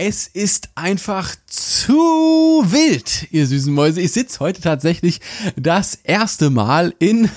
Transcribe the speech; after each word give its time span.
Es 0.00 0.28
ist 0.28 0.68
einfach 0.76 1.34
zu 1.48 1.92
wild, 1.92 3.26
ihr 3.32 3.48
süßen 3.48 3.74
Mäuse. 3.74 4.00
Ich 4.00 4.12
sitze 4.12 4.38
heute 4.38 4.60
tatsächlich 4.60 5.20
das 5.56 5.96
erste 6.04 6.50
Mal 6.50 6.94
in 7.00 7.28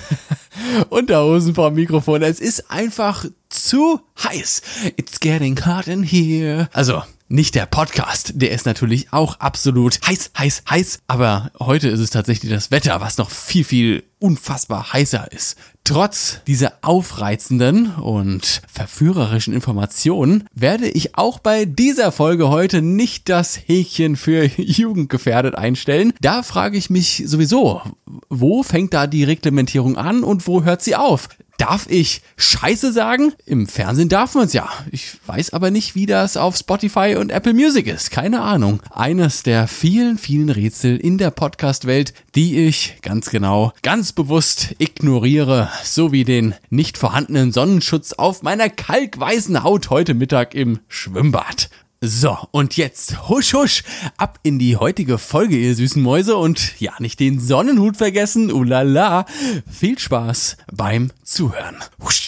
Unterhosen 0.88 1.56
vor 1.56 1.70
dem 1.70 1.74
Mikrofon. 1.74 2.22
Es 2.22 2.38
ist 2.38 2.70
einfach 2.70 3.24
zu 3.48 4.00
heiß. 4.22 4.62
It's 4.96 5.18
getting 5.18 5.58
hot 5.66 5.88
in 5.88 6.04
here. 6.04 6.68
Also, 6.72 7.02
nicht 7.26 7.56
der 7.56 7.66
Podcast, 7.66 8.34
der 8.36 8.52
ist 8.52 8.64
natürlich 8.64 9.12
auch 9.12 9.40
absolut 9.40 9.98
heiß, 10.06 10.30
heiß, 10.38 10.62
heiß, 10.70 10.98
aber 11.08 11.50
heute 11.58 11.88
ist 11.88 11.98
es 11.98 12.10
tatsächlich 12.10 12.52
das 12.52 12.70
Wetter, 12.70 13.00
was 13.00 13.18
noch 13.18 13.30
viel, 13.30 13.64
viel 13.64 14.04
unfassbar 14.20 14.92
heißer 14.92 15.32
ist. 15.32 15.56
Trotz 15.82 16.42
dieser 16.46 16.71
aufreizenden 16.82 17.94
und 17.94 18.62
verführerischen 18.70 19.54
Informationen 19.54 20.44
werde 20.54 20.88
ich 20.88 21.16
auch 21.16 21.38
bei 21.38 21.64
dieser 21.64 22.12
Folge 22.12 22.48
heute 22.48 22.82
nicht 22.82 23.28
das 23.28 23.58
Häkchen 23.66 24.16
für 24.16 24.44
Jugendgefährdet 24.56 25.54
einstellen. 25.54 26.12
Da 26.20 26.42
frage 26.42 26.76
ich 26.76 26.90
mich 26.90 27.22
sowieso, 27.26 27.82
wo 28.28 28.62
fängt 28.62 28.92
da 28.94 29.06
die 29.06 29.24
Reglementierung 29.24 29.96
an 29.96 30.24
und 30.24 30.46
wo 30.46 30.64
hört 30.64 30.82
sie 30.82 30.96
auf? 30.96 31.28
Darf 31.58 31.86
ich 31.88 32.22
Scheiße 32.36 32.92
sagen? 32.92 33.32
Im 33.46 33.66
Fernsehen 33.66 34.08
darf 34.08 34.34
man 34.34 34.46
es 34.46 34.52
ja. 34.52 34.68
Ich 34.90 35.16
weiß 35.26 35.50
aber 35.50 35.70
nicht, 35.70 35.94
wie 35.94 36.06
das 36.06 36.36
auf 36.36 36.56
Spotify 36.56 37.16
und 37.18 37.30
Apple 37.30 37.54
Music 37.54 37.86
ist. 37.86 38.10
Keine 38.10 38.42
Ahnung. 38.42 38.82
Eines 38.90 39.42
der 39.42 39.68
vielen, 39.68 40.18
vielen 40.18 40.50
Rätsel 40.50 40.96
in 40.96 41.18
der 41.18 41.30
Podcast-Welt, 41.30 42.14
die 42.34 42.66
ich 42.66 42.96
ganz 43.02 43.30
genau, 43.30 43.72
ganz 43.82 44.12
bewusst 44.12 44.74
ignoriere, 44.78 45.68
sowie 45.84 46.24
den 46.24 46.54
nicht 46.70 46.98
vorhandenen 46.98 47.52
Sonnenschutz 47.52 48.12
auf 48.12 48.42
meiner 48.42 48.68
kalkweißen 48.68 49.62
Haut 49.62 49.90
heute 49.90 50.14
Mittag 50.14 50.54
im 50.54 50.80
Schwimmbad. 50.88 51.70
So, 52.04 52.36
und 52.50 52.76
jetzt 52.76 53.28
husch 53.28 53.54
husch 53.54 53.84
ab 54.16 54.40
in 54.42 54.58
die 54.58 54.76
heutige 54.76 55.18
Folge, 55.18 55.56
ihr 55.56 55.72
süßen 55.72 56.02
Mäuse. 56.02 56.36
Und 56.36 56.80
ja, 56.80 56.94
nicht 56.98 57.20
den 57.20 57.38
Sonnenhut 57.38 57.96
vergessen. 57.96 58.50
Ulala. 58.50 59.24
Viel 59.70 59.96
Spaß 60.00 60.56
beim 60.72 61.12
Zuhören. 61.22 61.76
Husch. 62.02 62.21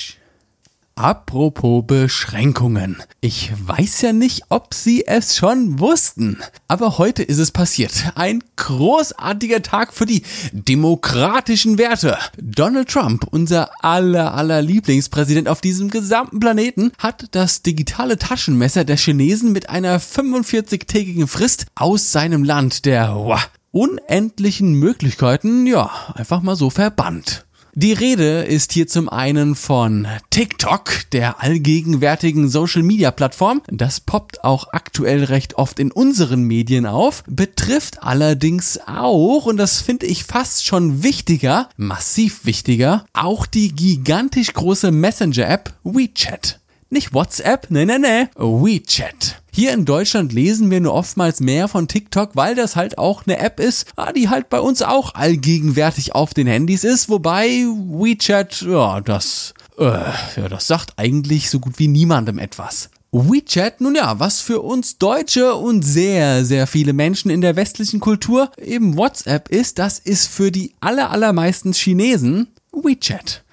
Apropos 0.96 1.84
Beschränkungen. 1.84 3.02
Ich 3.20 3.50
weiß 3.66 4.02
ja 4.02 4.12
nicht, 4.12 4.44
ob 4.48 4.74
Sie 4.74 5.04
es 5.04 5.36
schon 5.36 5.80
wussten. 5.80 6.38
Aber 6.68 6.98
heute 6.98 7.24
ist 7.24 7.38
es 7.38 7.50
passiert. 7.50 8.12
Ein 8.14 8.44
großartiger 8.54 9.62
Tag 9.62 9.92
für 9.92 10.06
die 10.06 10.22
demokratischen 10.52 11.78
Werte. 11.78 12.16
Donald 12.40 12.88
Trump, 12.88 13.26
unser 13.28 13.70
aller, 13.84 14.34
aller 14.34 14.62
Lieblingspräsident 14.62 15.48
auf 15.48 15.60
diesem 15.60 15.90
gesamten 15.90 16.38
Planeten, 16.38 16.92
hat 16.98 17.26
das 17.32 17.62
digitale 17.62 18.16
Taschenmesser 18.16 18.84
der 18.84 18.96
Chinesen 18.96 19.50
mit 19.50 19.70
einer 19.70 20.00
45-tägigen 20.00 21.26
Frist 21.26 21.66
aus 21.74 22.12
seinem 22.12 22.44
Land 22.44 22.84
der 22.84 23.16
wow, 23.16 23.50
unendlichen 23.72 24.74
Möglichkeiten, 24.74 25.66
ja, 25.66 25.90
einfach 26.14 26.40
mal 26.40 26.54
so 26.54 26.70
verbannt. 26.70 27.43
Die 27.76 27.92
Rede 27.92 28.44
ist 28.44 28.72
hier 28.72 28.86
zum 28.86 29.08
einen 29.08 29.56
von 29.56 30.06
TikTok, 30.30 31.10
der 31.10 31.42
allgegenwärtigen 31.42 32.48
Social-Media-Plattform. 32.48 33.62
Das 33.66 33.98
poppt 33.98 34.44
auch 34.44 34.68
aktuell 34.70 35.24
recht 35.24 35.54
oft 35.54 35.80
in 35.80 35.90
unseren 35.90 36.44
Medien 36.44 36.86
auf, 36.86 37.24
betrifft 37.26 38.00
allerdings 38.04 38.78
auch, 38.86 39.46
und 39.46 39.56
das 39.56 39.80
finde 39.80 40.06
ich 40.06 40.22
fast 40.22 40.64
schon 40.64 41.02
wichtiger, 41.02 41.68
massiv 41.76 42.44
wichtiger, 42.44 43.06
auch 43.12 43.44
die 43.44 43.74
gigantisch 43.74 44.52
große 44.52 44.92
Messenger-App 44.92 45.74
WeChat. 45.82 46.60
Nicht 46.90 47.12
WhatsApp, 47.12 47.72
ne, 47.72 47.84
ne, 47.86 47.98
ne, 47.98 48.30
WeChat. 48.36 49.42
Hier 49.56 49.72
in 49.72 49.84
Deutschland 49.84 50.32
lesen 50.32 50.68
wir 50.72 50.80
nur 50.80 50.94
oftmals 50.94 51.38
mehr 51.38 51.68
von 51.68 51.86
TikTok, 51.86 52.30
weil 52.34 52.56
das 52.56 52.74
halt 52.74 52.98
auch 52.98 53.24
eine 53.24 53.38
App 53.38 53.60
ist, 53.60 53.86
ah, 53.94 54.10
die 54.10 54.28
halt 54.28 54.48
bei 54.48 54.58
uns 54.58 54.82
auch 54.82 55.14
allgegenwärtig 55.14 56.12
auf 56.12 56.34
den 56.34 56.48
Handys 56.48 56.82
ist, 56.82 57.08
wobei 57.08 57.46
WeChat, 57.46 58.62
ja, 58.62 59.00
das, 59.00 59.54
äh, 59.78 59.84
ja, 59.84 60.48
das 60.48 60.66
sagt 60.66 60.94
eigentlich 60.96 61.50
so 61.50 61.60
gut 61.60 61.78
wie 61.78 61.86
niemandem 61.86 62.40
etwas. 62.40 62.90
WeChat, 63.12 63.80
nun 63.80 63.94
ja, 63.94 64.18
was 64.18 64.40
für 64.40 64.60
uns 64.60 64.98
Deutsche 64.98 65.54
und 65.54 65.84
sehr, 65.84 66.44
sehr 66.44 66.66
viele 66.66 66.92
Menschen 66.92 67.30
in 67.30 67.40
der 67.40 67.54
westlichen 67.54 68.00
Kultur 68.00 68.50
eben 68.60 68.96
WhatsApp 68.96 69.50
ist, 69.50 69.78
das 69.78 70.00
ist 70.00 70.26
für 70.26 70.50
die 70.50 70.74
aller, 70.80 71.12
allermeisten 71.12 71.72
Chinesen 71.74 72.48
WeChat. 72.72 73.43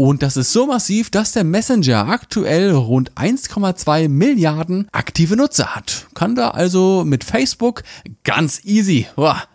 Und 0.00 0.22
das 0.22 0.36
ist 0.36 0.52
so 0.52 0.64
massiv, 0.64 1.10
dass 1.10 1.32
der 1.32 1.42
Messenger 1.42 2.06
aktuell 2.06 2.70
rund 2.70 3.10
1,2 3.14 4.08
Milliarden 4.08 4.86
aktive 4.92 5.34
Nutzer 5.34 5.74
hat. 5.74 6.06
Kann 6.14 6.36
da 6.36 6.50
also 6.50 7.02
mit 7.04 7.24
Facebook 7.24 7.82
ganz 8.22 8.64
easy, 8.64 9.08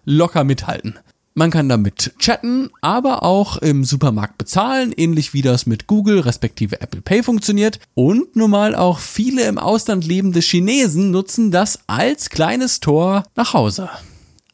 locker 0.03 0.43
mithalten. 0.43 0.99
Man 1.33 1.49
kann 1.49 1.69
damit 1.69 2.13
chatten, 2.19 2.69
aber 2.81 3.23
auch 3.23 3.55
im 3.55 3.85
Supermarkt 3.85 4.37
bezahlen, 4.37 4.91
ähnlich 4.91 5.33
wie 5.33 5.41
das 5.41 5.65
mit 5.65 5.87
Google 5.87 6.19
respektive 6.19 6.81
Apple 6.81 7.01
Pay 7.01 7.23
funktioniert. 7.23 7.79
Und 7.93 8.35
nun 8.35 8.51
mal 8.51 8.75
auch 8.75 8.99
viele 8.99 9.45
im 9.45 9.57
Ausland 9.57 10.05
lebende 10.05 10.41
Chinesen 10.41 11.09
nutzen 11.09 11.51
das 11.51 11.79
als 11.87 12.29
kleines 12.29 12.81
Tor 12.81 13.23
nach 13.37 13.53
Hause. 13.53 13.89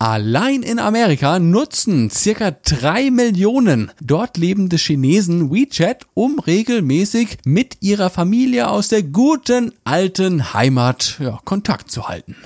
Allein 0.01 0.63
in 0.63 0.79
Amerika 0.79 1.39
nutzen 1.39 2.09
circa 2.09 2.51
drei 2.51 3.11
Millionen 3.11 3.91
dort 3.99 4.37
lebende 4.37 4.77
Chinesen 4.77 5.51
WeChat, 5.51 6.07
um 6.13 6.39
regelmäßig 6.39 7.39
mit 7.43 7.75
ihrer 7.81 8.09
Familie 8.09 8.69
aus 8.69 8.87
der 8.87 9.03
guten 9.03 9.73
alten 9.83 10.53
Heimat 10.53 11.17
ja, 11.19 11.41
Kontakt 11.43 11.91
zu 11.91 12.07
halten. 12.07 12.37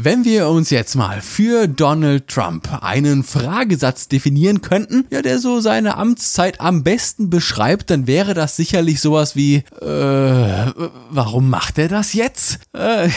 Wenn 0.00 0.24
wir 0.24 0.48
uns 0.48 0.70
jetzt 0.70 0.94
mal 0.94 1.20
für 1.20 1.66
Donald 1.66 2.28
Trump 2.28 2.84
einen 2.84 3.24
Fragesatz 3.24 4.06
definieren 4.06 4.60
könnten, 4.60 5.04
ja, 5.10 5.22
der 5.22 5.40
so 5.40 5.58
seine 5.58 5.96
Amtszeit 5.96 6.60
am 6.60 6.84
besten 6.84 7.30
beschreibt, 7.30 7.90
dann 7.90 8.06
wäre 8.06 8.32
das 8.32 8.54
sicherlich 8.54 9.00
sowas 9.00 9.34
wie, 9.34 9.56
äh, 9.56 10.72
warum 11.10 11.50
macht 11.50 11.78
er 11.78 11.88
das 11.88 12.12
jetzt? 12.12 12.60
Äh, 12.74 13.08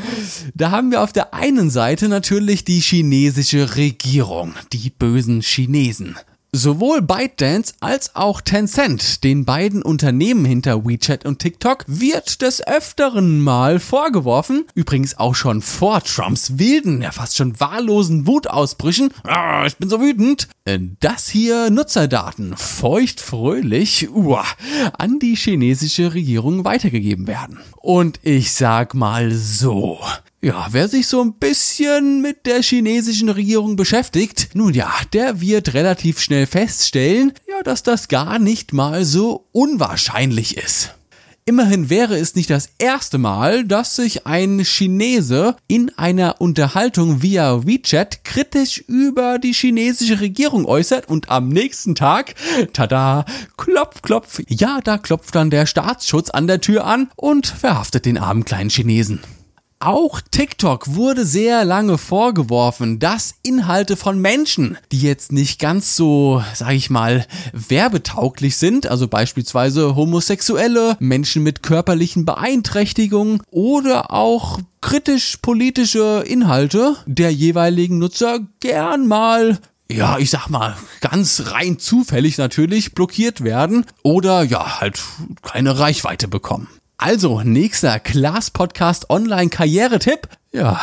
da 0.54 0.70
haben 0.70 0.90
wir 0.90 1.02
auf 1.02 1.12
der 1.12 1.34
einen 1.34 1.68
Seite 1.68 2.08
natürlich 2.08 2.64
die 2.64 2.80
chinesische 2.80 3.76
Regierung, 3.76 4.54
die 4.72 4.88
bösen 4.88 5.42
Chinesen. 5.42 6.16
Sowohl 6.52 7.00
ByteDance 7.00 7.74
als 7.78 8.16
auch 8.16 8.40
Tencent, 8.40 9.22
den 9.22 9.44
beiden 9.44 9.82
Unternehmen 9.82 10.44
hinter 10.44 10.84
WeChat 10.84 11.24
und 11.24 11.38
TikTok, 11.38 11.84
wird 11.86 12.42
des 12.42 12.66
Öfteren 12.66 13.38
mal 13.40 13.78
vorgeworfen, 13.78 14.64
übrigens 14.74 15.16
auch 15.16 15.36
schon 15.36 15.62
vor 15.62 16.02
Trumps 16.02 16.58
wilden, 16.58 17.02
ja 17.02 17.12
fast 17.12 17.36
schon 17.36 17.60
wahllosen 17.60 18.26
Wutausbrüchen, 18.26 19.10
ah, 19.22 19.64
ich 19.64 19.76
bin 19.76 19.88
so 19.88 20.00
wütend, 20.00 20.48
äh, 20.64 20.80
dass 20.98 21.28
hier 21.28 21.70
Nutzerdaten 21.70 22.56
feuchtfröhlich 22.56 24.10
uah, 24.10 24.44
an 24.98 25.20
die 25.20 25.36
chinesische 25.36 26.14
Regierung 26.14 26.64
weitergegeben 26.64 27.28
werden. 27.28 27.60
Und 27.76 28.18
ich 28.22 28.52
sag 28.52 28.94
mal 28.94 29.30
so, 29.30 30.00
ja, 30.42 30.68
wer 30.70 30.88
sich 30.88 31.06
so 31.06 31.22
ein 31.22 31.34
bisschen 31.34 32.22
mit 32.22 32.46
der 32.46 32.62
chinesischen 32.62 33.28
Regierung 33.28 33.76
beschäftigt, 33.76 34.48
nun 34.54 34.72
ja, 34.72 34.90
der 35.12 35.40
wird 35.40 35.74
relativ 35.74 36.18
schnell 36.18 36.46
feststellen, 36.46 37.32
ja, 37.46 37.62
dass 37.62 37.82
das 37.82 38.08
gar 38.08 38.38
nicht 38.38 38.72
mal 38.72 39.04
so 39.04 39.46
unwahrscheinlich 39.52 40.56
ist. 40.56 40.94
Immerhin 41.44 41.90
wäre 41.90 42.16
es 42.16 42.36
nicht 42.36 42.48
das 42.48 42.70
erste 42.78 43.18
Mal, 43.18 43.64
dass 43.64 43.96
sich 43.96 44.26
ein 44.26 44.62
Chinese 44.64 45.56
in 45.66 45.90
einer 45.98 46.40
Unterhaltung 46.40 47.22
via 47.22 47.66
WeChat 47.66 48.24
kritisch 48.24 48.78
über 48.86 49.38
die 49.38 49.52
chinesische 49.52 50.20
Regierung 50.20 50.64
äußert 50.64 51.08
und 51.08 51.28
am 51.28 51.48
nächsten 51.48 51.94
Tag, 51.94 52.34
tada, 52.72 53.24
klopf, 53.56 54.00
klopf, 54.00 54.40
ja, 54.48 54.80
da 54.82 54.96
klopft 54.96 55.34
dann 55.34 55.50
der 55.50 55.66
Staatsschutz 55.66 56.30
an 56.30 56.46
der 56.46 56.60
Tür 56.60 56.86
an 56.86 57.10
und 57.16 57.46
verhaftet 57.46 58.06
den 58.06 58.16
armen 58.16 58.44
kleinen 58.44 58.70
Chinesen. 58.70 59.20
Auch 59.82 60.20
TikTok 60.20 60.94
wurde 60.94 61.24
sehr 61.24 61.64
lange 61.64 61.96
vorgeworfen, 61.96 62.98
dass 62.98 63.36
Inhalte 63.42 63.96
von 63.96 64.18
Menschen, 64.18 64.76
die 64.92 65.00
jetzt 65.00 65.32
nicht 65.32 65.58
ganz 65.58 65.96
so, 65.96 66.44
sag 66.52 66.72
ich 66.72 66.90
mal, 66.90 67.26
werbetauglich 67.54 68.58
sind, 68.58 68.86
also 68.86 69.08
beispielsweise 69.08 69.96
Homosexuelle, 69.96 70.98
Menschen 71.00 71.42
mit 71.42 71.62
körperlichen 71.62 72.26
Beeinträchtigungen 72.26 73.40
oder 73.50 74.12
auch 74.12 74.58
kritisch-politische 74.82 76.24
Inhalte 76.26 76.96
der 77.06 77.32
jeweiligen 77.32 77.96
Nutzer 77.96 78.40
gern 78.60 79.06
mal 79.06 79.60
ja, 79.90 80.18
ich 80.18 80.30
sag 80.30 80.48
mal, 80.48 80.76
ganz 81.00 81.42
rein 81.46 81.80
zufällig 81.80 82.38
natürlich 82.38 82.94
blockiert 82.94 83.42
werden 83.42 83.86
oder 84.04 84.44
ja, 84.44 84.78
halt 84.80 85.00
keine 85.42 85.80
Reichweite 85.80 86.28
bekommen. 86.28 86.68
Also, 87.02 87.40
nächster 87.40 87.98
Class 87.98 88.50
Podcast 88.50 89.08
Online 89.08 89.48
Karriere-Tipp. 89.48 90.28
Ja, 90.52 90.78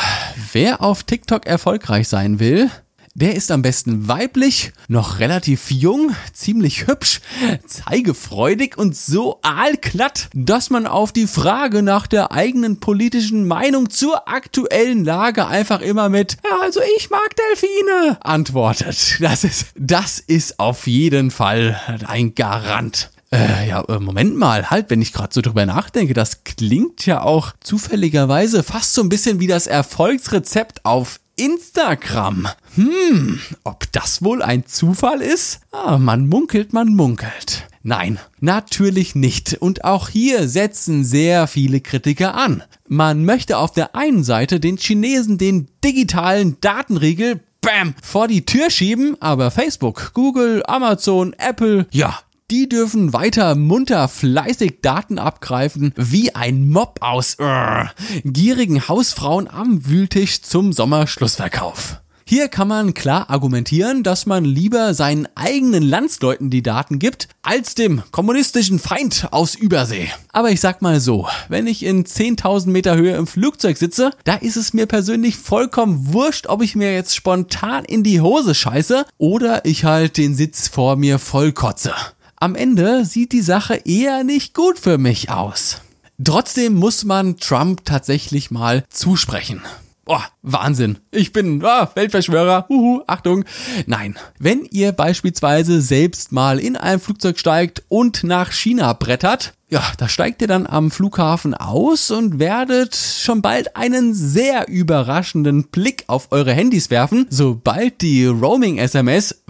wer 0.51 0.81
auf 0.81 1.03
TikTok 1.03 1.45
erfolgreich 1.45 2.07
sein 2.07 2.39
will, 2.39 2.71
Wer 3.19 3.35
ist 3.35 3.49
am 3.49 3.63
besten 3.63 4.07
weiblich, 4.07 4.73
noch 4.87 5.17
relativ 5.17 5.71
jung, 5.71 6.15
ziemlich 6.33 6.85
hübsch, 6.85 7.19
zeigefreudig 7.65 8.77
und 8.77 8.95
so 8.95 9.39
aalglatt, 9.41 10.29
dass 10.35 10.69
man 10.69 10.85
auf 10.85 11.13
die 11.13 11.25
Frage 11.25 11.81
nach 11.81 12.05
der 12.05 12.31
eigenen 12.31 12.79
politischen 12.79 13.47
Meinung 13.47 13.89
zur 13.89 14.27
aktuellen 14.27 15.03
Lage 15.03 15.47
einfach 15.47 15.81
immer 15.81 16.09
mit 16.09 16.37
ja, 16.43 16.59
also 16.61 16.79
ich 16.95 17.09
mag 17.09 17.35
Delfine 17.35 18.19
antwortet. 18.21 19.17
Das 19.19 19.43
ist 19.43 19.69
das 19.75 20.19
ist 20.19 20.59
auf 20.59 20.85
jeden 20.85 21.31
Fall 21.31 21.81
ein 22.05 22.35
Garant. 22.35 23.09
Äh, 23.31 23.68
ja, 23.68 23.81
äh, 23.81 24.00
Moment 24.00 24.38
mal, 24.38 24.69
halt, 24.69 24.89
wenn 24.89 25.01
ich 25.01 25.12
gerade 25.12 25.33
so 25.33 25.41
drüber 25.41 25.65
nachdenke, 25.65 26.13
das 26.13 26.44
klingt 26.45 27.06
ja 27.06 27.21
auch 27.21 27.53
zufälligerweise 27.59 28.63
fast 28.63 28.94
so 28.94 29.01
ein 29.01 29.09
bisschen 29.09 29.39
wie 29.39 29.47
das 29.47 29.68
Erfolgsrezept 29.68 30.85
auf 30.85 31.19
Instagram. 31.35 32.47
Hm, 32.75 33.39
ob 33.63 33.91
das 33.91 34.24
wohl 34.24 34.41
ein 34.41 34.65
Zufall 34.65 35.21
ist? 35.21 35.59
Ah, 35.71 35.97
man 35.97 36.27
munkelt, 36.27 36.74
man 36.74 36.95
munkelt. 36.95 37.68
Nein, 37.83 38.19
natürlich 38.39 39.13
nicht. 39.13 39.56
Und 39.59 39.83
auch 39.83 40.09
hier 40.09 40.47
setzen 40.50 41.03
sehr 41.03 41.47
viele 41.47 41.80
Kritiker 41.80 42.35
an. 42.35 42.63
Man 42.88 43.23
möchte 43.23 43.57
auf 43.57 43.71
der 43.71 43.95
einen 43.95 44.23
Seite 44.23 44.59
den 44.59 44.77
Chinesen 44.77 45.38
den 45.38 45.68
digitalen 45.83 46.57
Datenriegel 46.59 47.41
Bam, 47.62 47.95
vor 48.01 48.27
die 48.27 48.45
Tür 48.45 48.69
schieben, 48.69 49.18
aber 49.19 49.51
Facebook, 49.51 50.12
Google, 50.13 50.63
Amazon, 50.68 51.33
Apple, 51.33 51.88
ja, 51.91 52.18
die 52.49 52.69
dürfen 52.69 53.11
weiter 53.11 53.55
munter 53.55 54.07
fleißig 54.07 54.79
Daten 54.81 55.19
abgreifen, 55.19 55.94
wie 55.97 56.33
ein 56.33 56.69
Mob 56.69 56.99
aus 57.01 57.38
uh, 57.41 57.85
gierigen 58.23 58.88
Hausfrauen 58.88 59.49
am 59.49 59.85
Wühltisch 59.85 60.41
zum 60.44 60.71
Sommerschlussverkauf. 60.71 62.01
Hier 62.29 62.49
kann 62.49 62.67
man 62.67 62.94
klar 62.94 63.29
argumentieren, 63.29 64.03
dass 64.03 64.25
man 64.25 64.44
lieber 64.44 64.94
seinen 64.94 65.29
eigenen 65.35 65.81
Landsleuten 65.81 66.49
die 66.49 66.61
Daten 66.61 66.99
gibt, 66.99 67.29
als 67.41 67.73
dem 67.73 68.03
kommunistischen 68.11 68.79
Feind 68.79 69.29
aus 69.31 69.55
Übersee. 69.55 70.09
Aber 70.33 70.49
ich 70.51 70.59
sag 70.59 70.81
mal 70.81 70.99
so, 70.99 71.27
wenn 71.47 71.67
ich 71.67 71.83
in 71.83 72.03
10.000 72.03 72.67
Meter 72.67 72.97
Höhe 72.97 73.15
im 73.15 73.27
Flugzeug 73.27 73.77
sitze, 73.77 74.11
da 74.25 74.35
ist 74.35 74.57
es 74.57 74.73
mir 74.73 74.88
persönlich 74.88 75.38
vollkommen 75.38 76.13
wurscht, 76.13 76.47
ob 76.47 76.61
ich 76.61 76.75
mir 76.75 76.94
jetzt 76.94 77.15
spontan 77.15 77.85
in 77.85 78.03
die 78.03 78.19
Hose 78.19 78.55
scheiße 78.55 79.05
oder 79.17 79.63
ich 79.63 79.85
halt 79.85 80.17
den 80.17 80.35
Sitz 80.35 80.67
vor 80.67 80.97
mir 80.97 81.19
vollkotze. 81.19 81.94
Am 82.39 82.53
Ende 82.53 83.03
sieht 83.03 83.31
die 83.31 83.41
Sache 83.41 83.81
eher 83.85 84.23
nicht 84.23 84.53
gut 84.53 84.77
für 84.77 84.99
mich 84.99 85.31
aus. 85.31 85.81
Trotzdem 86.23 86.75
muss 86.75 87.03
man 87.03 87.37
Trump 87.37 87.83
tatsächlich 87.83 88.51
mal 88.51 88.83
zusprechen. 88.89 89.63
Oh, 90.05 90.21
Wahnsinn. 90.43 90.99
Ich 91.09 91.31
bin 91.31 91.63
oh, 91.65 91.87
Weltverschwörer. 91.95 92.67
Huhu, 92.69 93.01
Achtung. 93.07 93.43
Nein, 93.87 94.17
wenn 94.37 94.65
ihr 94.65 94.91
beispielsweise 94.91 95.81
selbst 95.81 96.31
mal 96.31 96.59
in 96.59 96.77
ein 96.77 96.99
Flugzeug 96.99 97.39
steigt 97.39 97.83
und 97.89 98.23
nach 98.23 98.51
China 98.51 98.93
brettert, 98.93 99.53
ja, 99.69 99.83
da 99.97 100.07
steigt 100.07 100.41
ihr 100.41 100.47
dann 100.47 100.65
am 100.65 100.91
Flughafen 100.91 101.53
aus 101.53 102.09
und 102.09 102.39
werdet 102.39 102.95
schon 102.95 103.41
bald 103.41 103.75
einen 103.75 104.13
sehr 104.13 104.69
überraschenden 104.69 105.65
Blick 105.67 106.05
auf 106.07 106.31
eure 106.31 106.53
Handys 106.53 106.89
werfen, 106.89 107.27
sobald 107.29 108.01
die 108.01 108.25
Roaming-SMS 108.25 109.43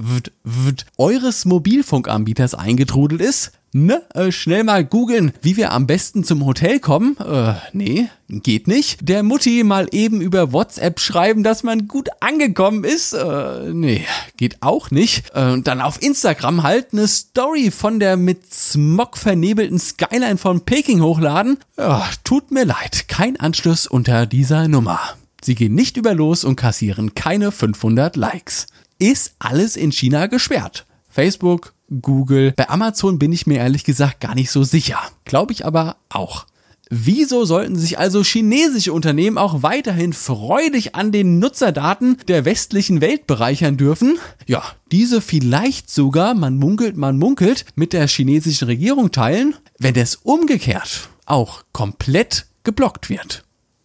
eures 0.98 1.46
Mobilfunkanbieters 1.46 2.56
eingetrudelt 2.56 3.22
ist 3.22 3.52
Ne? 3.86 4.04
Äh, 4.14 4.32
schnell 4.32 4.64
mal 4.64 4.84
googeln, 4.84 5.34
wie 5.42 5.58
wir 5.58 5.72
am 5.72 5.88
besten 5.88 6.24
zum 6.24 6.46
Hotel 6.46 6.80
kommen. 6.80 7.18
Äh, 7.18 7.54
nee, 7.74 8.10
geht 8.28 8.68
nicht. 8.68 9.08
Der 9.08 9.24
Mutti 9.24 9.64
mal 9.64 9.88
eben 9.92 10.22
über 10.22 10.52
WhatsApp 10.52 11.00
schreiben, 11.00 11.44
dass 11.44 11.64
man 11.64 11.88
gut 11.88 12.10
angekommen 12.20 12.84
ist. 12.84 13.14
Äh, 13.14 13.74
nee, 13.74 14.06
geht 14.38 14.62
auch 14.62 14.92
nicht. 14.92 15.30
Äh, 15.36 15.62
dann 15.62 15.82
auf 15.82 16.02
Instagram 16.02 16.64
halt 16.64 16.94
eine 16.94 17.08
Story 17.08 17.72
von 17.72 18.00
der 18.00 18.18
mit 18.18 18.54
Smog 18.54 19.18
vernebelten 19.18 19.80
Skyline 19.80 20.38
von 20.38 20.62
Peking 20.62 21.02
hochladen. 21.02 21.58
Ja, 21.78 22.10
tut 22.24 22.52
mir 22.52 22.66
leid, 22.66 23.08
kein 23.08 23.40
Anschluss 23.40 23.86
unter 23.86 24.26
dieser 24.26 24.68
Nummer. 24.68 25.00
Sie 25.42 25.56
gehen 25.56 25.76
nicht 25.76 25.98
über 25.98 26.14
los 26.14 26.44
und 26.44 26.56
kassieren 26.56 27.14
keine 27.14 27.52
500 27.52 28.16
Likes. 28.16 28.68
Ist 29.00 29.36
alles 29.40 29.76
in 29.76 29.92
China 29.92 30.26
gesperrt. 30.26 30.86
Facebook, 31.10 31.74
Google. 32.02 32.54
Bei 32.56 32.70
Amazon 32.70 33.20
bin 33.20 33.32
ich 33.32 33.48
mir 33.48 33.58
ehrlich 33.58 33.84
gesagt 33.84 34.20
gar 34.20 34.36
nicht 34.36 34.52
so 34.52 34.64
sicher. 34.64 35.00
Glaube 35.26 35.54
ich 35.54 35.66
aber 35.66 35.98
auch. 36.10 36.46
Wieso 36.90 37.44
sollten 37.44 37.76
sich 37.76 38.00
also 38.00 38.24
chinesische 38.24 38.94
Unternehmen 38.94 39.38
auch 39.38 39.62
weiterhin 39.62 40.14
freudig 40.14 40.96
an 40.96 41.12
den 41.12 41.40
Nutzerdaten 41.40 42.18
der 42.30 42.46
westlichen 42.46 43.02
Welt 43.02 43.28
bereichern 43.28 43.76
dürfen? 43.76 44.20
Ja, 44.46 44.64
diese 44.92 45.20
vielleicht 45.20 45.90
sogar, 45.90 46.34
man 46.34 46.56
munkelt, 46.56 46.96
man 46.96 47.18
munkelt, 47.18 47.66
mit 47.76 47.92
der 47.92 48.08
chinesischen 48.08 48.68
Regierung 48.68 49.12
teilen, 49.12 49.56
wenn 49.80 49.96
es 49.96 50.16
umgekehrt 50.16 51.10
auch 51.28 51.64
komplett 51.74 52.48
geblockt 52.64 53.10
wird. 53.10 53.44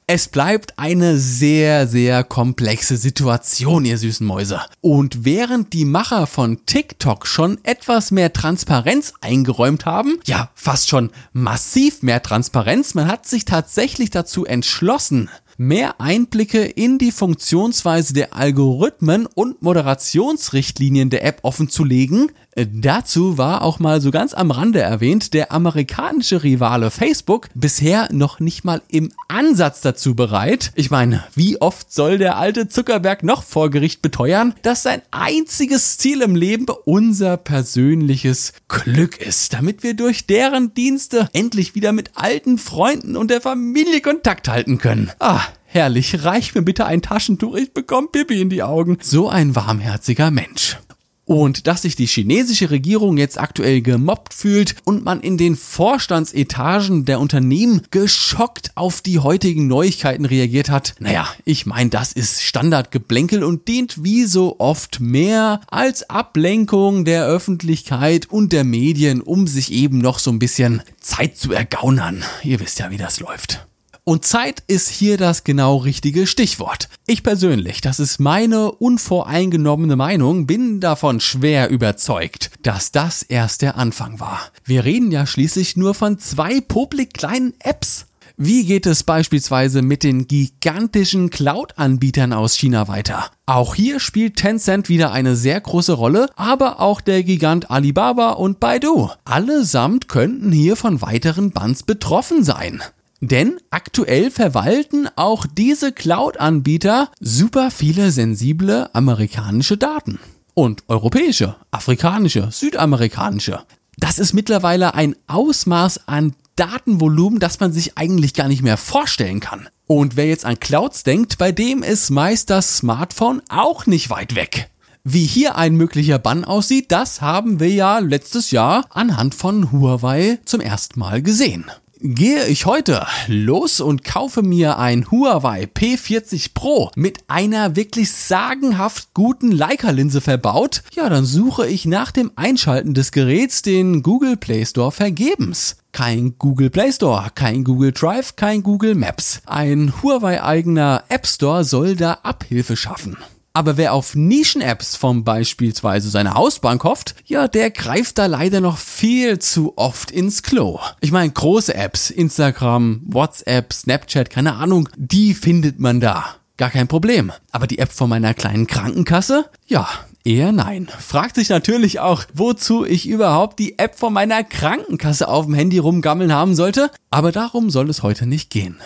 Es 0.09 0.27
bleibt 0.29 0.79
eine 0.79 1.17
sehr, 1.17 1.87
sehr 1.87 2.25
komplexe 2.25 2.97
Situation, 2.97 3.85
ihr 3.85 3.99
süßen 3.99 4.27
Mäuse. 4.27 4.61
Und 4.81 5.25
während 5.25 5.73
die 5.73 5.85
Macher 5.85 6.27
von 6.27 6.67
TikTok 6.67 7.27
schon 7.27 7.59
etwas 7.63 8.11
mehr 8.11 8.33
Transparenz 8.33 9.15
eingeräumt 9.21 9.87
haben, 9.87 10.19
ja, 10.27 10.51
fast 10.55 10.89
schon 10.89 11.11
massiv 11.33 12.03
mehr 12.03 12.21
Transparenz, 12.21 12.95
man 12.95 13.07
hat 13.07 13.27
sich 13.27 13.45
tatsächlich 13.45 14.11
dazu 14.11 14.45
entschlossen, 14.45 15.31
mehr 15.63 16.01
Einblicke 16.01 16.63
in 16.65 16.99
die 16.99 17.13
Funktionsweise 17.13 18.15
der 18.15 18.35
Algorithmen 18.35 19.27
und 19.27 19.63
Moderationsrichtlinien 19.63 21.09
der 21.09 21.25
App 21.25 21.39
offenzulegen. 21.43 22.33
Äh, 22.55 22.67
dazu 22.71 23.39
war 23.39 23.63
auch 23.63 23.79
mal 23.79 24.01
so 24.01 24.11
ganz 24.11 24.35
am 24.35 24.51
Rande 24.51 24.81
erwähnt, 24.81 25.33
der 25.33 25.53
amerikanische 25.53 26.43
Rivale 26.43 26.91
Facebook 26.91 27.49
bisher 27.55 28.09
noch 28.13 28.41
nicht 28.41 28.65
mal 28.65 28.83
im 28.89 29.13
Ansatz 29.29 29.81
dazu 29.81 30.15
bereit. 30.15 30.73
Ich 30.75 30.91
meine, 30.91 31.25
wie 31.35 31.61
oft 31.61 31.93
soll 31.93 32.19
der 32.19 32.37
alte 32.37 32.69
Zuckerberg 32.69 33.23
noch 33.23 33.43
vor 33.43 33.71
Gericht 33.71 34.03
beteuern, 34.03 34.55
dass 34.63 34.83
sein 34.83 35.01
einziges 35.11 35.97
Ziel 35.97 36.21
im 36.23 36.35
Leben 36.35 36.67
unser 36.85 37.37
persönliches 37.37 38.53
Glück 38.69 39.19
ist, 39.19 39.55
damit 39.55 39.83
wir 39.83 39.95
durch 39.95 40.27
deren 40.27 40.75
Dienste 40.75 41.29
endlich 41.33 41.75
wieder 41.75 41.93
mit 41.93 42.11
alten 42.15 42.59
Freunden 42.59 43.17
und 43.17 43.31
der 43.31 43.41
Familie 43.41 44.01
Kontakt 44.01 44.49
halten 44.49 44.79
können. 44.79 45.11
Ah, 45.21 45.41
Herrlich, 45.75 46.23
reich 46.23 46.55
mir 46.55 46.61
bitte 46.61 46.85
ein 46.85 47.01
Taschentuch, 47.01 47.57
ich 47.57 47.73
bekomme 47.73 48.09
Pipi 48.09 48.43
in 48.43 48.51
die 48.51 48.63
Augen. 48.63 48.99
So 49.01 49.31
ein 49.31 49.57
warmherziger 49.57 50.31
Mensch. 50.31 50.77
Und 51.25 51.67
dass 51.67 51.81
sich 51.81 51.97
die 51.97 52.05
chinesische 52.05 52.71
Regierung 52.71 53.17
jetzt 53.17 53.41
aktuell 53.41 53.81
gemobbt 53.81 54.35
fühlt 54.35 54.77
und 54.85 55.03
man 55.03 55.23
in 55.23 55.39
den 55.39 55.57
Vorstandsetagen 55.57 57.07
der 57.07 57.21
Unternehmen 57.21 57.81
geschockt 57.91 58.73
auf 58.75 59.01
die 59.01 59.19
heutigen 59.19 59.67
Neuigkeiten 59.67 60.27
reagiert 60.27 60.69
hat, 60.69 60.95
naja, 60.99 61.27
ich 61.47 61.65
meine, 61.65 61.89
das 61.89 62.13
ist 62.13 62.43
Standardgeblänkel 62.43 63.43
und 63.43 63.67
dient 63.67 64.05
wie 64.05 64.27
so 64.27 64.57
oft 64.59 65.01
mehr 65.01 65.63
als 65.69 66.11
Ablenkung 66.11 67.07
der 67.07 67.25
Öffentlichkeit 67.25 68.27
und 68.27 68.53
der 68.53 68.65
Medien, 68.65 69.23
um 69.23 69.47
sich 69.47 69.73
eben 69.73 69.97
noch 69.97 70.19
so 70.19 70.31
ein 70.31 70.39
bisschen 70.39 70.83
Zeit 71.01 71.39
zu 71.39 71.51
ergaunern. 71.55 72.25
Ihr 72.43 72.61
wisst 72.61 72.79
ja, 72.79 72.91
wie 72.91 72.99
das 72.99 73.21
läuft. 73.21 73.67
Und 74.05 74.25
Zeit 74.25 74.65
ist 74.67 74.89
hier 74.89 75.17
das 75.17 75.45
genau 75.45 75.77
richtige 75.77 76.27
Stichwort. 76.27 76.89
Ich 77.07 77.23
persönlich, 77.23 77.81
das 77.81 78.01
ist 78.01 78.19
meine 78.19 78.73
unvoreingenommene 78.73 79.95
Meinung, 79.95 80.47
bin 80.47 80.81
davon 80.81 81.21
schwer 81.21 81.71
überzeugt, 81.71 82.51
dass 82.63 82.91
das 82.91 83.23
erst 83.23 83.63
der 83.63 83.77
Anfang 83.77 84.19
war. 84.19 84.41
Wir 84.65 84.85
reden 84.85 85.13
ja 85.13 85.25
schließlich 85.25 85.77
nur 85.77 85.95
von 85.95 86.19
zwei 86.19 86.61
publik 86.61 87.15
kleinen 87.15 87.55
Apps. 87.61 88.07
Wie 88.37 88.65
geht 88.65 88.87
es 88.87 89.05
beispielsweise 89.05 89.83
mit 89.83 90.03
den 90.03 90.27
gigantischen 90.27 91.31
Cloud-Anbietern 91.31 92.33
aus 92.33 92.57
China 92.57 92.89
weiter? 92.89 93.31
Auch 93.47 93.77
hier 93.77 94.01
spielt 94.01 94.35
Tencent 94.35 94.89
wieder 94.89 95.13
eine 95.13 95.37
sehr 95.37 95.61
große 95.61 95.93
Rolle, 95.93 96.29
aber 96.35 96.81
auch 96.81 97.01
der 97.01 97.23
Gigant 97.23 97.71
Alibaba 97.71 98.31
und 98.31 98.59
Baidu. 98.59 99.11
Allesamt 99.25 100.09
könnten 100.09 100.51
hier 100.51 100.75
von 100.75 101.03
weiteren 101.03 101.53
Bans 101.53 101.85
betroffen 101.85 102.43
sein. 102.43 102.83
Denn 103.25 103.61
aktuell 103.71 104.33
verwalten 104.33 105.09
auch 105.15 105.47
diese 105.47 105.93
Cloud-Anbieter 105.93 107.09
super 107.21 107.71
viele 107.71 108.11
sensible 108.11 108.93
amerikanische 108.95 109.77
Daten. 109.77 110.19
Und 110.55 110.83
europäische, 110.89 111.55
afrikanische, 111.71 112.49
südamerikanische. 112.51 113.63
Das 113.97 114.19
ist 114.19 114.33
mittlerweile 114.33 114.95
ein 114.95 115.15
Ausmaß 115.29 116.09
an 116.09 116.35
Datenvolumen, 116.57 117.39
das 117.39 117.61
man 117.61 117.73
sich 117.73 117.97
eigentlich 117.97 118.35
gar 118.35 118.49
nicht 118.49 118.63
mehr 118.63 118.77
vorstellen 118.77 119.39
kann. 119.39 119.69
Und 119.87 120.17
wer 120.17 120.27
jetzt 120.27 120.45
an 120.45 120.59
Clouds 120.59 121.05
denkt, 121.05 121.39
bei 121.39 121.53
dem 121.53 121.85
ist 121.85 122.11
meist 122.11 122.51
das 122.51 122.79
Smartphone 122.79 123.41
auch 123.49 123.87
nicht 123.87 124.11
weit 124.11 124.35
weg. 124.35 124.69
Wie 125.05 125.27
hier 125.27 125.57
ein 125.57 125.77
möglicher 125.77 126.19
Bann 126.19 126.45
aussieht, 126.45 126.91
das 126.91 127.21
haben 127.21 127.61
wir 127.61 127.71
ja 127.71 128.01
letztes 128.01 128.51
Jahr 128.51 128.85
anhand 128.91 129.37
von 129.37 129.71
Huawei 129.71 130.41
zum 130.45 130.61
ersten 130.61 130.99
Mal 130.99 131.23
gesehen. 131.23 131.67
Gehe 132.03 132.47
ich 132.47 132.67
heute 132.67 133.07
los 133.29 133.81
und 133.81 134.03
kaufe 134.03 134.43
mir 134.43 134.79
ein 134.79 135.11
Huawei 135.11 135.69
P40 135.73 136.51
Pro 136.53 136.91
mit 136.97 137.19
einer 137.29 137.77
wirklich 137.77 138.11
sagenhaft 138.11 139.15
guten 139.15 139.53
Leica-Linse 139.53 140.21
verbaut, 140.21 140.83
ja, 140.95 141.09
dann 141.09 141.25
suche 141.25 141.69
ich 141.69 141.87
nach 141.87 142.11
dem 142.11 142.33
Einschalten 142.35 142.93
des 142.95 143.13
Geräts 143.13 143.63
den 143.63 144.03
Google 144.03 144.37
Play 144.37 144.67
Store 144.67 144.91
vergebens. 144.91 145.77
Kein 145.93 146.37
Google 146.39 146.71
Play 146.71 146.91
Store, 146.91 147.31
kein 147.35 147.65
Google 147.65 147.93
Drive, 147.93 148.35
kein 148.35 148.63
Google 148.63 148.95
Maps. 148.95 149.41
Ein 149.47 149.93
Huawei-eigener 150.03 151.05
App 151.09 151.27
Store 151.27 151.65
soll 151.65 151.95
da 151.97 152.15
Abhilfe 152.23 152.77
schaffen. 152.77 153.17
Aber 153.55 153.77
wer 153.77 153.93
auf 153.93 154.15
Nischen-Apps 154.15 154.97
von 154.97 155.25
beispielsweise 155.25 156.09
seiner 156.09 156.35
Hausbank 156.35 156.85
hofft, 156.85 157.15
ja, 157.27 157.49
der 157.49 157.71
greift 157.71 158.17
da 158.19 158.27
leider 158.27 158.61
noch 158.61 158.79
viel 158.79 159.39
zu 159.39 159.75
oft 159.77 160.11
ins 160.11 160.43
Klo. 160.43 160.81
Ich 161.01 161.13
meine, 161.13 161.31
große 161.31 161.75
Apps, 161.75 162.09
Instagram, 162.11 163.03
WhatsApp, 163.05 163.73
Snapchat, 163.73 164.31
keine 164.31 164.55
Ahnung, 164.55 164.89
die 164.97 165.35
findet 165.35 165.81
man 165.81 166.01
da. 166.01 166.37
Gar 166.57 166.71
kein 166.71 166.89
Problem. 166.89 167.33
Aber 167.51 167.67
die 167.67 167.79
App 167.79 167.93
von 167.93 168.09
meiner 168.09 168.35
kleinen 168.35 168.67
Krankenkasse? 168.67 169.47
Ja, 169.67 169.89
Eher 170.25 170.53
nein. 170.53 170.87
Fragt 171.01 171.35
sich 171.35 171.49
natürlich 171.49 171.99
auch, 171.99 172.25
wozu 172.33 172.85
ich 172.85 173.09
überhaupt 173.09 173.59
die 173.59 173.81
App 173.81 173.99
von 173.99 174.13
meiner 174.13 174.45
Krankenkasse 174.45 175.27
auf 175.27 175.47
dem 175.47 175.55
Handy 175.55 175.79
rumgammeln 175.79 176.33
haben 176.33 176.55
sollte. 176.55 176.93
Aber 177.11 177.33
darum 177.33 177.71
soll 177.71 177.91
es 177.91 178.05
heute 178.05 178.27
nicht 178.27 178.49
gehen. 178.49 178.77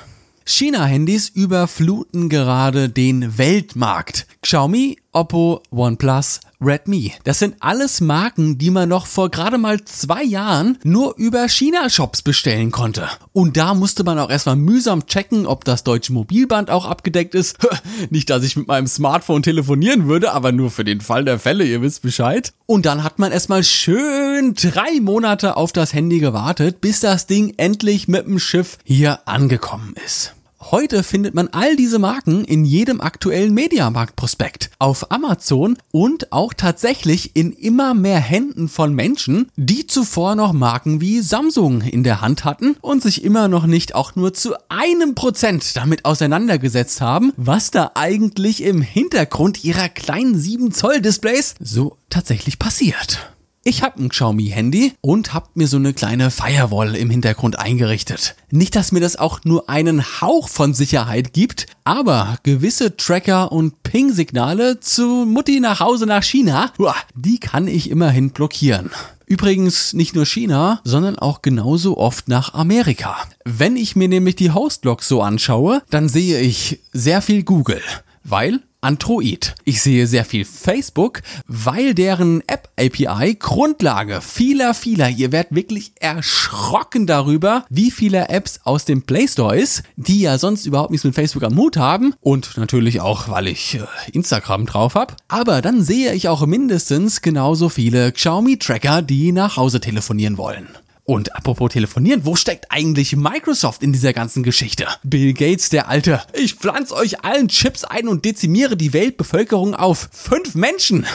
China-Handys 0.48 1.28
überfluten 1.28 2.28
gerade 2.28 2.88
den 2.88 3.36
Weltmarkt. 3.36 4.28
Xiaomi, 4.42 4.96
Oppo, 5.16 5.62
OnePlus, 5.70 6.40
Redmi. 6.60 7.14
Das 7.24 7.38
sind 7.38 7.56
alles 7.60 8.02
Marken, 8.02 8.58
die 8.58 8.68
man 8.68 8.90
noch 8.90 9.06
vor 9.06 9.30
gerade 9.30 9.56
mal 9.56 9.82
zwei 9.82 10.22
Jahren 10.22 10.76
nur 10.84 11.14
über 11.16 11.48
China-Shops 11.48 12.20
bestellen 12.20 12.70
konnte. 12.70 13.08
Und 13.32 13.56
da 13.56 13.72
musste 13.72 14.04
man 14.04 14.18
auch 14.18 14.28
erstmal 14.28 14.56
mühsam 14.56 15.06
checken, 15.06 15.46
ob 15.46 15.64
das 15.64 15.84
deutsche 15.84 16.12
Mobilband 16.12 16.70
auch 16.70 16.84
abgedeckt 16.84 17.34
ist. 17.34 17.56
Nicht, 18.10 18.28
dass 18.28 18.44
ich 18.44 18.56
mit 18.56 18.68
meinem 18.68 18.86
Smartphone 18.86 19.42
telefonieren 19.42 20.06
würde, 20.06 20.32
aber 20.32 20.52
nur 20.52 20.70
für 20.70 20.84
den 20.84 21.00
Fall 21.00 21.24
der 21.24 21.38
Fälle, 21.38 21.64
ihr 21.64 21.80
wisst 21.80 22.02
Bescheid. 22.02 22.52
Und 22.66 22.84
dann 22.84 23.02
hat 23.02 23.18
man 23.18 23.32
erstmal 23.32 23.64
schön 23.64 24.52
drei 24.52 25.00
Monate 25.00 25.56
auf 25.56 25.72
das 25.72 25.94
Handy 25.94 26.18
gewartet, 26.18 26.82
bis 26.82 27.00
das 27.00 27.26
Ding 27.26 27.54
endlich 27.56 28.06
mit 28.06 28.26
dem 28.26 28.38
Schiff 28.38 28.76
hier 28.84 29.26
angekommen 29.26 29.94
ist. 30.04 30.34
Heute 30.72 31.04
findet 31.04 31.32
man 31.32 31.46
all 31.52 31.76
diese 31.76 32.00
Marken 32.00 32.44
in 32.44 32.64
jedem 32.64 33.00
aktuellen 33.00 33.54
Mediamarkt-Prospekt, 33.54 34.70
auf 34.80 35.12
Amazon 35.12 35.78
und 35.92 36.32
auch 36.32 36.52
tatsächlich 36.54 37.36
in 37.36 37.52
immer 37.52 37.94
mehr 37.94 38.18
Händen 38.18 38.68
von 38.68 38.92
Menschen, 38.92 39.48
die 39.54 39.86
zuvor 39.86 40.34
noch 40.34 40.52
Marken 40.52 41.00
wie 41.00 41.20
Samsung 41.20 41.82
in 41.82 42.02
der 42.02 42.20
Hand 42.20 42.44
hatten 42.44 42.74
und 42.80 43.00
sich 43.00 43.22
immer 43.22 43.46
noch 43.46 43.66
nicht 43.66 43.94
auch 43.94 44.16
nur 44.16 44.34
zu 44.34 44.54
einem 44.68 45.14
Prozent 45.14 45.76
damit 45.76 46.04
auseinandergesetzt 46.04 47.00
haben, 47.00 47.32
was 47.36 47.70
da 47.70 47.92
eigentlich 47.94 48.64
im 48.64 48.82
Hintergrund 48.82 49.62
ihrer 49.62 49.88
kleinen 49.88 50.36
7 50.36 50.72
Zoll 50.72 51.00
Displays 51.00 51.54
so 51.60 51.96
tatsächlich 52.10 52.58
passiert. 52.58 53.35
Ich 53.68 53.82
habe 53.82 54.00
ein 54.00 54.10
Xiaomi-Handy 54.10 54.92
und 55.00 55.34
habe 55.34 55.48
mir 55.54 55.66
so 55.66 55.76
eine 55.76 55.92
kleine 55.92 56.30
Firewall 56.30 56.94
im 56.94 57.10
Hintergrund 57.10 57.58
eingerichtet. 57.58 58.36
Nicht, 58.52 58.76
dass 58.76 58.92
mir 58.92 59.00
das 59.00 59.16
auch 59.16 59.40
nur 59.42 59.68
einen 59.68 60.04
Hauch 60.20 60.48
von 60.48 60.72
Sicherheit 60.72 61.32
gibt, 61.32 61.66
aber 61.82 62.38
gewisse 62.44 62.96
Tracker 62.96 63.50
und 63.50 63.82
Ping-Signale 63.82 64.78
zu 64.78 65.26
Mutti 65.26 65.58
nach 65.58 65.80
Hause 65.80 66.06
nach 66.06 66.22
China, 66.22 66.72
die 67.16 67.40
kann 67.40 67.66
ich 67.66 67.90
immerhin 67.90 68.30
blockieren. 68.30 68.92
Übrigens 69.26 69.94
nicht 69.94 70.14
nur 70.14 70.26
China, 70.26 70.80
sondern 70.84 71.18
auch 71.18 71.42
genauso 71.42 71.98
oft 71.98 72.28
nach 72.28 72.54
Amerika. 72.54 73.16
Wenn 73.44 73.76
ich 73.76 73.96
mir 73.96 74.06
nämlich 74.06 74.36
die 74.36 74.52
Hostlogs 74.52 75.08
so 75.08 75.22
anschaue, 75.22 75.82
dann 75.90 76.08
sehe 76.08 76.38
ich 76.38 76.78
sehr 76.92 77.20
viel 77.20 77.42
Google, 77.42 77.82
weil 78.22 78.60
Android. 78.80 79.54
Ich 79.64 79.82
sehe 79.82 80.06
sehr 80.06 80.24
viel 80.24 80.44
Facebook, 80.44 81.22
weil 81.46 81.94
deren 81.94 82.42
App-API 82.46 83.36
Grundlage 83.38 84.20
vieler, 84.20 84.74
vieler, 84.74 85.08
ihr 85.08 85.32
werdet 85.32 85.54
wirklich 85.54 85.92
erschrocken 86.00 87.06
darüber, 87.06 87.64
wie 87.68 87.90
viele 87.90 88.28
Apps 88.28 88.60
aus 88.64 88.84
dem 88.84 89.02
Play 89.02 89.26
Store 89.28 89.56
ist, 89.56 89.82
die 89.96 90.20
ja 90.20 90.38
sonst 90.38 90.66
überhaupt 90.66 90.90
nichts 90.90 91.04
mit 91.04 91.14
Facebook 91.14 91.42
am 91.42 91.54
Mut 91.54 91.76
haben 91.76 92.14
und 92.20 92.56
natürlich 92.56 93.00
auch, 93.00 93.28
weil 93.28 93.48
ich 93.48 93.74
äh, 93.74 93.86
Instagram 94.12 94.66
drauf 94.66 94.94
habe. 94.94 95.14
Aber 95.28 95.62
dann 95.62 95.82
sehe 95.82 96.12
ich 96.12 96.28
auch 96.28 96.46
mindestens 96.46 97.22
genauso 97.22 97.68
viele 97.68 98.12
Xiaomi-Tracker, 98.12 99.02
die 99.02 99.32
nach 99.32 99.56
Hause 99.56 99.80
telefonieren 99.80 100.38
wollen. 100.38 100.68
Und 101.06 101.36
apropos 101.36 101.70
telefonieren, 101.70 102.26
wo 102.26 102.34
steckt 102.34 102.66
eigentlich 102.70 103.14
Microsoft 103.14 103.82
in 103.84 103.92
dieser 103.92 104.12
ganzen 104.12 104.42
Geschichte? 104.42 104.88
Bill 105.04 105.34
Gates, 105.34 105.68
der 105.68 105.88
Alte. 105.88 106.20
Ich 106.32 106.54
pflanze 106.54 106.94
euch 106.94 107.24
allen 107.24 107.46
Chips 107.46 107.84
ein 107.84 108.08
und 108.08 108.24
dezimiere 108.24 108.76
die 108.76 108.92
Weltbevölkerung 108.92 109.76
auf 109.76 110.08
fünf 110.10 110.56
Menschen. 110.56 111.06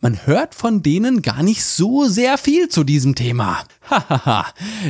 Man 0.00 0.26
hört 0.26 0.54
von 0.54 0.82
denen 0.82 1.20
gar 1.20 1.42
nicht 1.42 1.64
so 1.64 2.06
sehr 2.06 2.38
viel 2.38 2.70
zu 2.70 2.82
diesem 2.82 3.14
Thema. 3.14 3.62
Hahaha. 3.90 4.46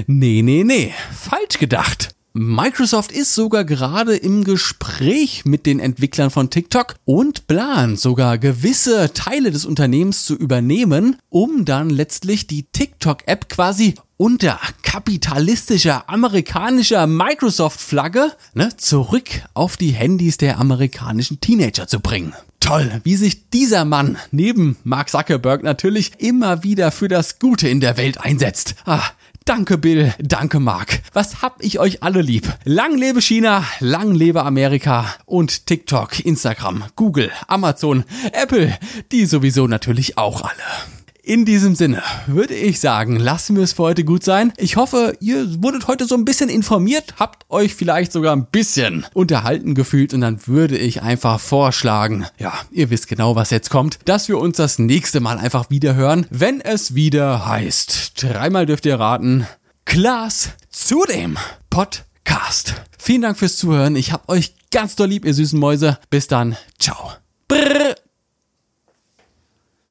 nee, 0.07 0.43
nee, 0.43 0.63
nee. 0.63 0.95
Falsch 1.13 1.59
gedacht. 1.59 2.16
Microsoft 2.39 3.13
ist 3.13 3.35
sogar 3.35 3.65
gerade 3.65 4.15
im 4.15 4.45
Gespräch 4.45 5.47
mit 5.47 5.65
den 5.65 5.81
Entwicklern 5.81 6.29
von 6.31 6.51
TikTok 6.51 6.97
und 7.07 7.47
plant 7.47 7.99
sogar 7.99 8.37
gewisse 8.37 9.15
Teile 9.15 9.51
des 9.51 9.65
Unternehmens 9.65 10.27
zu 10.27 10.37
übernehmen, 10.37 11.17
um 11.31 11.65
dann 11.65 11.89
letztlich 11.89 12.47
die 12.47 12.65
TikTok-App 12.65 13.49
quasi 13.49 13.95
unter 14.19 14.61
kapitalistischer 14.83 16.11
amerikanischer 16.11 17.07
Microsoft-Flagge 17.07 18.33
ne, 18.53 18.69
zurück 18.77 19.29
auf 19.55 19.79
die 19.79 19.93
Handys 19.93 20.37
der 20.37 20.59
amerikanischen 20.59 21.41
Teenager 21.41 21.89
zu 21.89 22.01
bringen. 22.01 22.35
Toll, 22.61 23.01
wie 23.05 23.17
sich 23.17 23.49
dieser 23.49 23.87
Mann 23.87 24.19
neben 24.31 24.77
Mark 24.85 25.09
Zuckerberg 25.09 25.63
natürlich 25.63 26.21
immer 26.21 26.63
wieder 26.65 26.91
für 26.91 27.09
das 27.09 27.39
Gute 27.39 27.69
in 27.69 27.81
der 27.81 27.97
Welt 27.97 28.21
einsetzt. 28.21 28.75
Ah, 28.85 29.05
Danke 29.47 29.79
Bill, 29.79 30.13
danke 30.19 30.59
Mark. 30.59 31.03
Was 31.13 31.41
hab 31.41 31.63
ich 31.63 31.79
euch 31.79 32.03
alle 32.03 32.21
lieb? 32.21 32.53
Lang 32.65 32.99
lebe 32.99 33.23
China, 33.23 33.63
lang 33.79 34.13
lebe 34.13 34.43
Amerika 34.43 35.07
und 35.25 35.67
TikTok, 35.67 36.19
Instagram, 36.19 36.83
Google, 36.97 37.31
Amazon, 37.47 38.03
Apple, 38.33 38.77
die 39.13 39.25
sowieso 39.25 39.69
natürlich 39.69 40.19
auch 40.19 40.43
alle. 40.43 40.96
In 41.27 41.45
diesem 41.45 41.75
Sinne 41.75 42.05
würde 42.29 42.55
ich 42.55 42.79
sagen, 42.79 43.17
lassen 43.17 43.57
wir 43.57 43.65
es 43.65 43.73
für 43.73 43.83
heute 43.83 44.05
gut 44.05 44.23
sein. 44.23 44.53
Ich 44.59 44.77
hoffe, 44.77 45.17
ihr 45.19 45.61
wurdet 45.61 45.89
heute 45.89 46.07
so 46.07 46.15
ein 46.15 46.25
bisschen 46.25 46.49
informiert, 46.49 47.15
habt 47.19 47.51
euch 47.51 47.75
vielleicht 47.75 48.13
sogar 48.13 48.37
ein 48.37 48.47
bisschen 48.47 49.05
unterhalten 49.13 49.75
gefühlt 49.75 50.15
und 50.15 50.21
dann 50.21 50.47
würde 50.47 50.79
ich 50.79 51.03
einfach 51.03 51.41
vorschlagen, 51.41 52.27
ja, 52.39 52.53
ihr 52.71 52.91
wisst 52.91 53.09
genau, 53.09 53.35
was 53.35 53.51
jetzt 53.51 53.71
kommt, 53.71 53.99
dass 54.05 54.29
wir 54.29 54.39
uns 54.39 54.59
das 54.59 54.79
nächste 54.79 55.19
Mal 55.19 55.39
einfach 55.39 55.69
wieder 55.69 55.97
hören, 55.97 56.29
wenn 56.31 56.61
es 56.61 56.95
wieder 56.95 57.45
heißt. 57.49 58.23
Dreimal 58.23 58.65
dürft 58.65 58.87
ihr 58.87 59.01
raten. 59.01 59.49
Klaas 59.85 60.51
zu 60.71 61.03
dem 61.13 61.37
Podcast. 61.71 62.75
Vielen 62.99 63.23
Dank 63.23 63.37
fürs 63.37 63.57
Zuhören. 63.57 63.97
Ich 63.97 64.13
hab 64.13 64.29
euch 64.29 64.55
ganz 64.71 64.95
doll 64.95 65.09
lieb, 65.09 65.25
ihr 65.25 65.35
süßen 65.35 65.59
Mäuse. 65.59 65.99
Bis 66.09 66.29
dann. 66.29 66.57
Ciao. 66.79 67.11
Brrr. 67.49 67.86